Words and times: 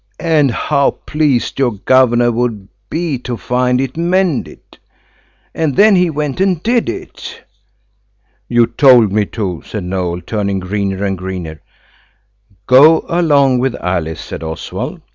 And 0.19 0.49
how 0.49 0.97
pleased 1.05 1.59
your 1.59 1.73
governor 1.73 2.31
would 2.31 2.67
be 2.89 3.19
to 3.19 3.37
find 3.37 3.79
it 3.79 3.95
mended. 3.95 4.79
And 5.53 5.75
then 5.75 5.95
he 5.95 6.09
went 6.09 6.41
and 6.41 6.63
did 6.63 6.89
it." 6.89 7.43
"You 8.49 8.65
told 8.65 9.11
me 9.11 9.25
to," 9.27 9.61
said 9.63 9.83
Noël, 9.83 10.25
turning 10.25 10.57
greener 10.57 11.03
and 11.05 11.19
greener. 11.19 11.61
"Go 12.65 13.05
along 13.09 13.59
with 13.59 13.75
Alice," 13.75 14.19
said 14.21 14.41
Oswald. 14.41 15.01